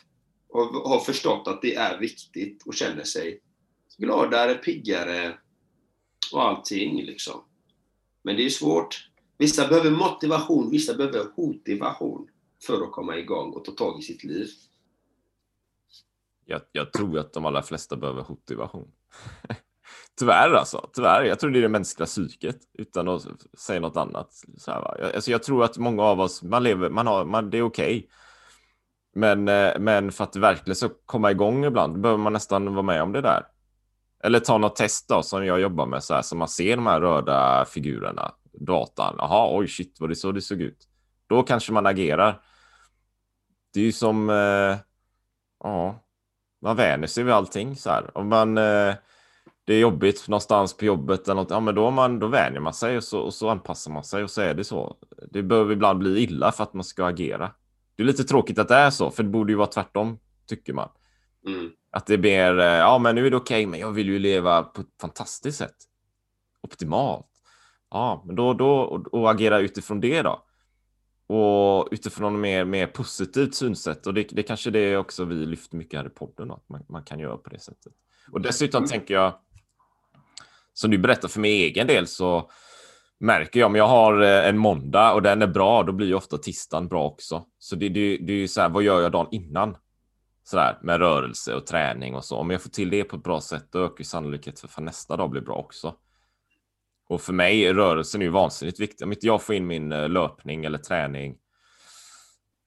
[0.49, 3.41] och har förstått att det är viktigt och känner sig
[3.97, 5.37] gladare, piggare
[6.33, 7.41] och allting liksom.
[8.23, 9.09] Men det är svårt.
[9.37, 12.27] Vissa behöver motivation, vissa behöver motivation
[12.67, 14.47] för att komma igång och ta tag i sitt liv.
[16.45, 18.91] Jag, jag tror att de allra flesta behöver motivation.
[20.19, 21.23] Tyvärr alltså, tyvärr.
[21.23, 23.25] Jag tror det är det mänskliga psyket utan att
[23.57, 24.43] säga något annat.
[24.57, 24.95] Så här, va?
[24.99, 27.61] Jag, alltså, jag tror att många av oss, man lever, man har, man, det är
[27.61, 27.97] okej.
[27.97, 28.09] Okay.
[29.15, 33.03] Men, eh, men för att verkligen så komma igång ibland behöver man nästan vara med
[33.03, 33.43] om det där.
[34.25, 36.87] Eller ta något test då som jag jobbar med så här så man ser de
[36.87, 39.15] här röda figurerna, datan.
[39.17, 40.87] Jaha, oj shit vad det så det såg ut.
[41.27, 42.41] Då kanske man agerar.
[43.73, 44.77] Det är ju som, eh,
[45.63, 46.03] ja,
[46.61, 48.17] man vänjer sig vid allting så här.
[48.17, 48.95] Om man eh,
[49.65, 52.73] det är jobbigt någonstans på jobbet eller något, ja men då, man, då vänjer man
[52.73, 54.97] sig och så, och så anpassar man sig och så är det så.
[55.31, 57.51] Det behöver ibland bli illa för att man ska agera.
[57.95, 60.73] Det är lite tråkigt att det är så, för det borde ju vara tvärtom, tycker
[60.73, 60.89] man.
[61.47, 61.71] Mm.
[61.91, 64.19] Att det blir, eh, ja men nu är det okej, okay, men jag vill ju
[64.19, 65.75] leva på ett fantastiskt sätt.
[66.61, 67.27] Optimalt.
[67.91, 70.45] Ja, men då, då och, och agera utifrån det då.
[71.27, 74.07] Och utifrån mer, mer positivt synsätt.
[74.07, 76.85] Och det, det är kanske det också vi lyfter mycket här i podden, att man,
[76.89, 77.93] man kan göra på det sättet.
[78.31, 78.89] Och dessutom mm.
[78.89, 79.33] tänker jag,
[80.73, 82.51] som du berättar för min egen del så
[83.19, 86.13] märker jag om jag har eh, en måndag och den är bra, då blir ju
[86.13, 87.45] ofta tisdagen bra också.
[87.59, 89.77] Så det, det, det är ju så här, vad gör jag dagen innan?
[90.45, 92.37] Sådär med rörelse och träning och så.
[92.37, 95.17] Om jag får till det på ett bra sätt, då ökar sannolikheten för att nästa
[95.17, 95.95] dag blir bra också.
[97.09, 99.05] Och för mig, rörelsen är ju vansinnigt viktig.
[99.05, 101.37] Om inte jag får in min eh, löpning eller träning,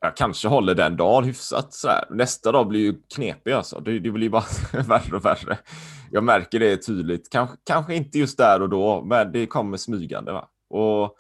[0.01, 2.05] jag kanske håller den dagen hyfsat sådär.
[2.11, 3.81] Nästa dag blir ju knepig alltså.
[3.81, 4.45] Det, det blir bara
[4.89, 5.59] värre och värre.
[6.11, 7.31] Jag märker det tydligt.
[7.31, 10.33] Kanske, kanske inte just där och då, men det kommer smygande.
[10.33, 10.49] Va?
[10.71, 11.17] Och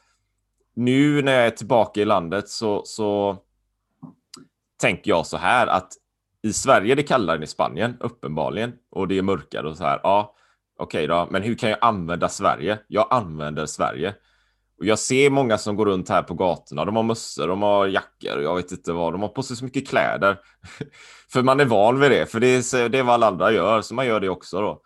[0.74, 3.38] nu när jag är tillbaka i landet så, så
[4.80, 5.92] tänker jag så här att
[6.48, 8.72] i Sverige det kallare än i Spanien, uppenbarligen.
[8.90, 10.00] Och det är mörkare och så här.
[10.02, 10.34] Ja,
[10.78, 12.78] okej okay då, men hur kan jag använda Sverige?
[12.88, 14.14] Jag använder Sverige.
[14.78, 16.84] Och jag ser många som går runt här på gatorna.
[16.84, 19.14] De har mössor, de har jackor och jag vet inte vad.
[19.14, 20.38] De har på sig så mycket kläder.
[21.32, 23.80] för man är van vid det, för det är, det är vad alla andra gör,
[23.80, 24.82] så man gör det också då.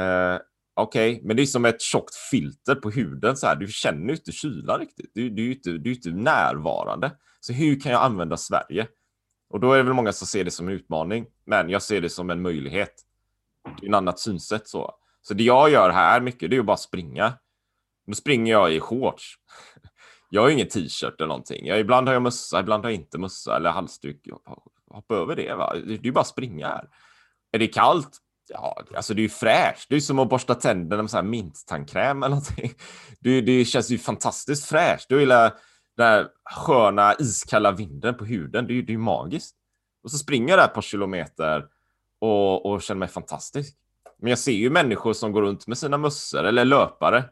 [0.00, 0.38] Eh,
[0.74, 1.26] Okej, okay.
[1.26, 3.36] men det är som ett tjockt filter på huden.
[3.36, 3.56] Så här.
[3.56, 5.10] Du känner ju inte kylan riktigt.
[5.14, 7.10] Du, du, är inte, du är inte närvarande.
[7.40, 8.86] Så hur kan jag använda Sverige?
[9.52, 12.00] Och då är det väl många som ser det som en utmaning, men jag ser
[12.00, 12.94] det som en möjlighet.
[13.80, 14.94] Det är ett annat synsätt så.
[15.22, 17.32] Så det jag gör här mycket, det är ju bara springa.
[18.06, 19.34] Då springer jag i shorts.
[20.30, 21.66] Jag har ingen t-shirt eller någonting.
[21.66, 24.28] Jag, ibland har jag mössa, ibland har jag inte mössa eller halsduk.
[24.90, 25.54] Hoppa över det.
[25.54, 25.74] Va?
[25.86, 26.88] Det är ju bara att springa här.
[27.52, 28.18] Är det kallt?
[28.48, 29.88] Ja, alltså det är ju fräscht.
[29.88, 32.72] Det är som att borsta tänderna med så här minttandkräm eller någonting.
[33.20, 35.08] Det, det känns ju fantastiskt fräscht.
[35.08, 35.52] Du gillar
[35.96, 38.66] den här sköna iskalla vinden på huden.
[38.66, 39.56] Det är ju det är magiskt.
[40.02, 41.66] Och så springer jag där ett par kilometer
[42.18, 43.76] och, och känner mig fantastisk.
[44.18, 47.24] Men jag ser ju människor som går runt med sina mössor eller löpare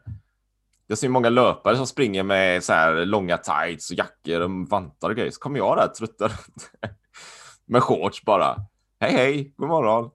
[0.91, 5.09] jag ser många löpare som springer med så här långa tights och jackor och vantar
[5.09, 5.31] och grejer.
[5.31, 6.31] Så kommer jag där tröttare
[7.65, 8.55] med shorts bara.
[8.99, 10.09] Hej hej, god morgon.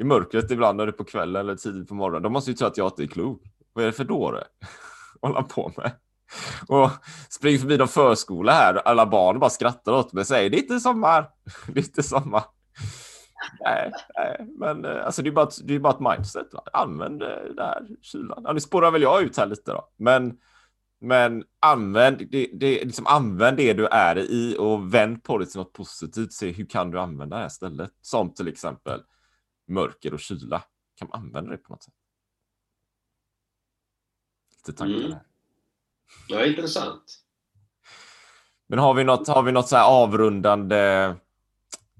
[0.00, 2.22] I mörkret ibland när det är på kvällen eller tidigt på morgonen.
[2.22, 3.42] De måste ju tro att jag inte är klok.
[3.72, 4.44] Vad är det för dåre?
[5.22, 5.92] hålla på med?
[6.68, 6.90] Och
[7.30, 8.74] springer förbi någon förskola här.
[8.74, 11.28] Alla barn bara skrattar åt mig och säger det är inte sommar.
[11.66, 12.42] Det är inte sommar
[13.60, 16.54] nej, nej, men eh, alltså det är bara ett, det är bara ett mindset.
[16.54, 16.62] Va?
[16.72, 18.42] Använd eh, det här kylan.
[18.44, 20.38] Ja, nu spårar väl jag ut här lite då, men
[21.00, 25.58] men använd det, det, liksom använd det du är i och vänd på det till
[25.58, 26.32] något positivt.
[26.32, 27.90] Se hur kan du använda det här stället?
[28.00, 29.02] Som till exempel
[29.68, 30.62] mörker och kyla.
[30.98, 31.94] Kan man använda det på något sätt?
[34.56, 35.18] Lite tankar mm.
[36.28, 37.18] Ja, intressant.
[38.68, 41.14] Men har vi något, har vi något så avrundande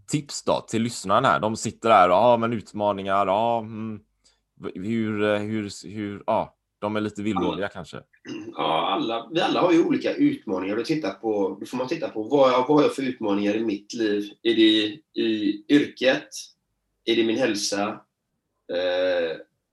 [0.06, 1.40] tips då till lyssnarna här?
[1.40, 3.26] De sitter där och ja, men utmaningar.
[3.26, 4.00] Ja, mm,
[4.74, 8.00] hur, hur, hur, ja, de är lite villrådiga kanske.
[8.54, 10.76] Ja, alla, vi alla har ju olika utmaningar.
[10.76, 13.64] Du tittar på, då får man titta på vad, vad har jag för utmaningar i
[13.64, 14.30] mitt liv?
[14.42, 14.62] Är det
[15.22, 16.28] i yrket?
[17.04, 17.88] Är det min hälsa?
[18.72, 19.30] Eh,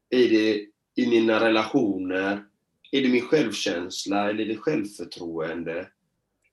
[0.09, 2.45] är det i mina relationer?
[2.91, 5.89] Är det min självkänsla eller är det självförtroende?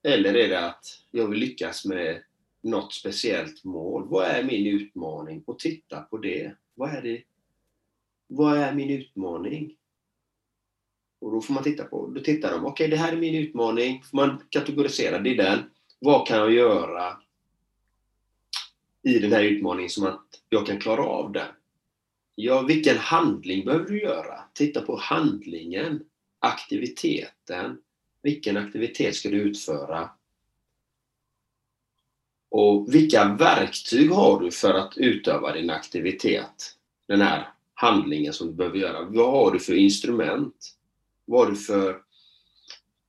[0.03, 2.23] Eller är det att jag vill lyckas med
[2.63, 4.07] något speciellt mål.
[4.07, 5.43] Vad är min utmaning?
[5.45, 6.55] Och titta på det.
[6.75, 7.23] Vad är det?
[8.27, 9.77] Vad är min utmaning?
[11.19, 13.35] Och då får man titta på, då tittar de, okej okay, det här är min
[13.35, 15.59] utmaning, får man kategorisera, det är den.
[15.99, 17.17] Vad kan jag göra
[19.03, 21.47] i den här utmaningen som att jag kan klara av den?
[22.35, 24.39] Ja, vilken handling behöver du göra?
[24.53, 26.03] Titta på handlingen,
[26.47, 27.77] aktiviteten.
[28.21, 30.09] Vilken aktivitet ska du utföra?
[32.49, 36.75] Och vilka verktyg har du för att utöva din aktivitet?
[37.07, 39.03] Den här handlingen som du behöver göra.
[39.03, 40.73] Vad har du för instrument?
[41.25, 42.01] Vad har du för...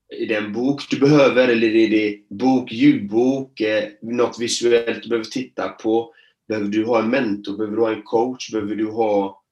[0.09, 5.09] Är det en bok du behöver eller är det bok, ljudbok, eh, något visuellt du
[5.09, 6.15] behöver titta på?
[6.49, 7.57] Behöver du ha en mentor?
[7.57, 8.53] Behöver du ha en coach?
[8.53, 9.43] Behöver du ha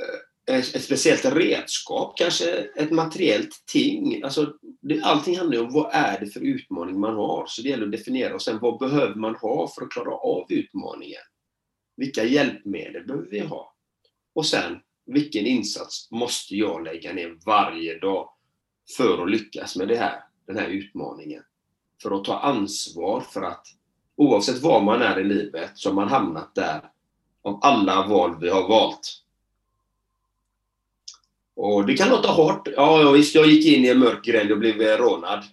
[0.00, 4.22] eh, Eh, ett speciellt redskap, kanske ett materiellt ting.
[4.22, 7.44] Alltså, det, allting handlar ju om vad är det för utmaning man har.
[7.46, 10.46] Så det gäller att definiera och sen vad behöver man ha för att klara av
[10.48, 11.20] utmaningen.
[11.96, 13.74] Vilka hjälpmedel behöver vi ha?
[14.34, 18.30] Och sen, vilken insats måste jag lägga ner varje dag
[18.96, 21.42] för att lyckas med det här, den här utmaningen?
[22.02, 23.66] För att ta ansvar för att
[24.16, 26.90] oavsett var man är i livet så har man hamnat där
[27.42, 29.22] av alla val vi har valt.
[31.62, 32.68] Och det kan låta hårt.
[32.76, 35.44] Ja, visst, jag gick in i en mörk gränd och blev rånad.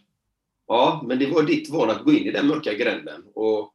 [0.68, 3.24] Ja, men det var ditt val att gå in i den mörka gränden.
[3.34, 3.74] Och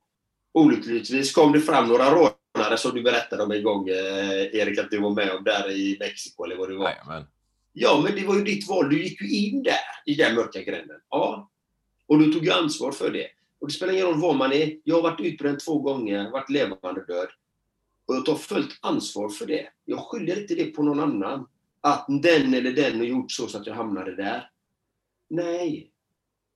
[0.53, 4.91] olyckligtvis kom det fram några rånare som du berättade om en gång, eh, Erik, att
[4.91, 6.91] du var med om där i Mexiko eller vad det var.
[6.91, 7.25] Jajamän.
[7.73, 8.91] Ja, men det var ju ditt val.
[8.91, 9.75] Du gick ju in där,
[10.07, 11.01] i den mörka gränden.
[11.11, 11.51] Ja.
[12.07, 13.27] Och du tog ju ansvar för det.
[13.61, 14.73] Och det spelar ingen roll var man är.
[14.85, 17.29] Jag har varit utbränd två gånger, varit levande död.
[18.07, 19.69] Och jag tar fullt ansvar för det.
[19.85, 21.47] Jag skyller inte det på någon annan.
[21.85, 24.51] Att den eller den har gjort så, så att jag hamnade där.
[25.31, 25.93] Nej.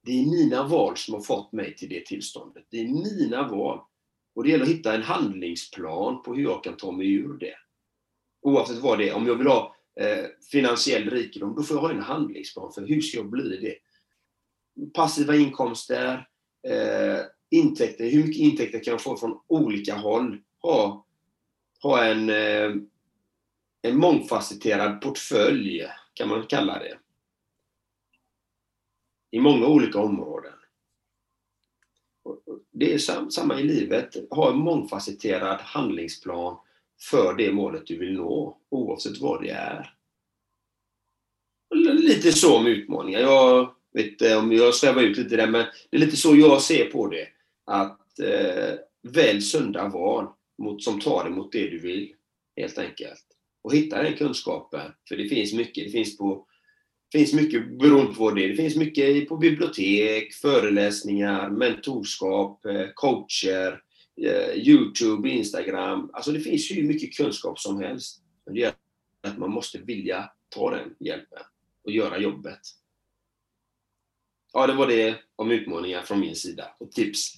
[0.04, 2.64] Det är mina val som har fått mig till det tillståndet.
[2.70, 3.80] Det är mina val.
[4.34, 7.54] Och det gäller att hitta en handlingsplan på hur jag kan ta mig ur det.
[8.42, 9.14] Oavsett vad det är.
[9.14, 13.00] Om jag vill ha eh, finansiell rikedom, då får jag ha en handlingsplan för hur
[13.00, 13.76] ska jag bli det.
[14.94, 16.28] Passiva inkomster,
[16.68, 17.20] eh,
[17.50, 20.38] intäkter, hur mycket intäkter kan jag få från olika håll?
[20.62, 21.06] Ha,
[21.82, 22.70] ha en, eh,
[23.88, 26.98] en mångfacetterad portfölj, kan man kalla det.
[29.30, 30.52] I många olika områden.
[32.72, 32.98] Det är
[33.30, 34.16] samma i livet.
[34.30, 36.56] Ha en mångfacetterad handlingsplan
[37.00, 39.92] för det målet du vill nå, oavsett vad det är.
[41.74, 43.20] Lite så med utmaningar.
[43.20, 46.62] Jag vet inte om jag svävar ut lite där, men det är lite så jag
[46.62, 47.28] ser på det.
[47.64, 50.26] Att eh, välj sunda val
[50.58, 52.14] mot, som tar dig mot det du vill,
[52.56, 53.25] helt enkelt.
[53.66, 55.84] Och hitta den kunskapen, för det finns mycket.
[55.84, 56.46] Det finns, på,
[57.12, 58.48] finns mycket beroende på vad det är.
[58.48, 63.82] Det finns mycket på bibliotek, föreläsningar, mentorskap, eh, coacher,
[64.22, 66.10] eh, Youtube, Instagram.
[66.12, 68.22] Alltså det finns hur mycket kunskap som helst.
[68.44, 68.76] Men det gäller
[69.22, 71.42] att man måste vilja ta den hjälpen
[71.84, 72.60] och göra jobbet.
[74.52, 77.32] Ja, det var det om utmaningar från min sida och tips.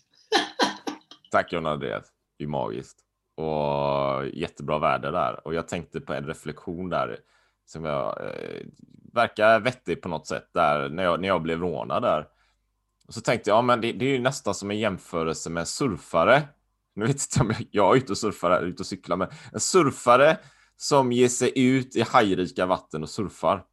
[1.31, 2.13] Tack John Andreas.
[2.39, 3.08] Det är magiskt
[3.39, 5.47] och jättebra värde där.
[5.47, 7.19] Och jag tänkte på en reflektion där
[7.67, 8.67] som jag eh,
[9.13, 12.27] verkar vettig på något sätt där när jag, när jag blev rånad där.
[13.07, 15.69] Och så tänkte jag, ja, men det, det är ju nästan som en jämförelse med
[15.69, 16.43] surfare.
[16.95, 19.61] Nu vet inte om jag, jag är ute och surfar, ute och cyklar, men en
[19.61, 20.39] surfare
[20.77, 23.65] som ger sig ut i hajrika vatten och surfar.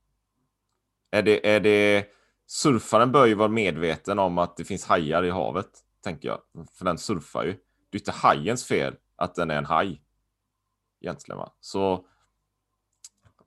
[1.11, 2.05] Är det, är det,
[2.47, 5.70] surfaren bör ju vara medveten om att det finns hajar i havet,
[6.03, 6.39] tänker jag.
[6.78, 7.51] För den surfar ju.
[7.89, 10.01] Det är inte hajens fel att den är en haj.
[11.01, 11.53] Egentligen va.
[11.59, 12.05] Så,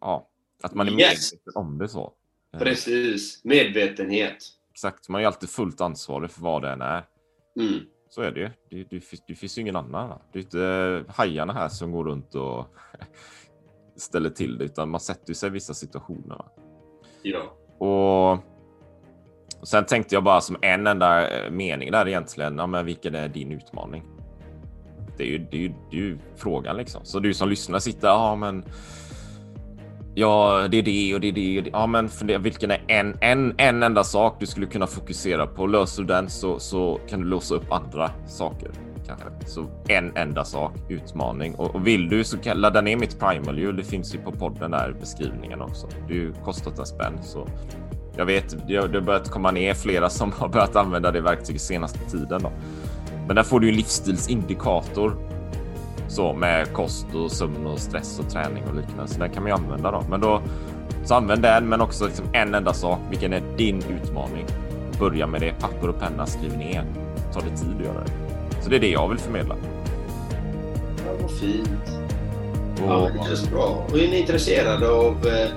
[0.01, 0.29] ja,
[0.63, 1.33] att man är Yes.
[1.33, 2.13] medveten om det så.
[2.55, 3.45] Eh, Precis.
[3.45, 4.37] Medvetenhet.
[4.71, 7.05] Exakt, man är alltid fullt ansvarig för vad det än är.
[7.61, 7.81] Mm.
[8.11, 8.51] Så är det ju.
[8.71, 10.19] Det, det, det finns ju ingen annan.
[10.33, 12.67] Det är inte hajarna här som går runt och
[13.97, 16.37] ställer till det, utan man sätter sig i vissa situationer.
[16.37, 16.47] va?
[17.23, 17.43] Ja.
[17.79, 18.33] Och,
[19.61, 22.59] och sen tänkte jag bara som en enda eh, mening där egentligen.
[22.59, 24.05] Ja, men vilken är din utmaning?
[25.19, 27.01] Det är ju, det är ju, det är ju frågan liksom.
[27.05, 28.65] Så du som lyssnar sitter, ja men.
[30.15, 31.59] Ja, det är det och det är det.
[31.59, 31.71] Och det.
[31.73, 35.67] Ja, men fundera, vilken är en, en, en enda sak du skulle kunna fokusera på?
[35.67, 38.71] Löser du den så, så kan du låsa upp andra saker.
[39.07, 39.27] Kanske.
[39.47, 41.55] Så en enda sak, utmaning.
[41.55, 43.73] Och, och vill du så kan ladda ner mitt primal ju.
[43.73, 45.89] Det finns ju på podden där i beskrivningen också.
[46.09, 47.49] Det är ju kostat en spänn så
[48.19, 51.21] jag vet, det har det har börjat komma ner flera som har börjat använda det
[51.21, 52.43] verktyget senaste tiden.
[52.43, 52.53] Då.
[53.29, 55.17] Men där får du en livsstilsindikator.
[56.09, 59.09] Så med kost och sömn och stress och träning och liknande.
[59.13, 60.05] Så den kan man ju använda då.
[60.11, 60.43] Men då
[61.05, 62.99] så använd den, men också liksom en enda sak.
[63.11, 64.47] Vilken är din utmaning?
[65.01, 65.53] Börja med det.
[65.61, 66.85] Papper och penna, skriv ner.
[67.33, 68.13] Ta det tid att göra det.
[68.63, 69.55] Så det är det jag vill förmedla.
[71.07, 71.69] ja vad fint.
[72.83, 73.85] Och, Ja, det känns bra.
[73.91, 75.51] Och är ni intresserade av eh,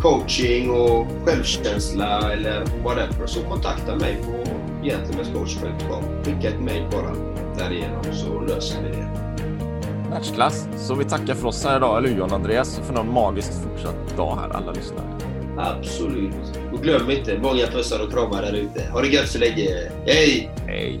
[0.00, 6.04] coaching och självkänsla eller whatever så kontakta mig på gentlemenscoach.com.
[6.24, 7.14] Skicka ett mejl bara
[7.58, 9.08] därigenom så löser vi det.
[10.10, 10.68] Världsklass.
[10.76, 12.80] Så vi tackar för oss här idag, eller hur John Andreas?
[12.84, 15.18] För någon magiskt fortsatt dag här, alla lyssnare.
[15.58, 16.60] Absolut.
[16.72, 18.90] Och glöm inte, många pussar och kramar där ute.
[18.92, 19.68] Ha det gött så länge.
[20.06, 20.50] Hej!
[20.66, 21.00] Hej.